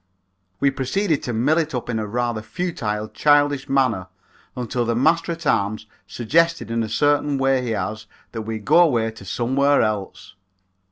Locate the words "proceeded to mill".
0.71-1.59